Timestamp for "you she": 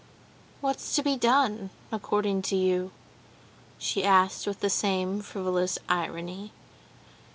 2.55-4.03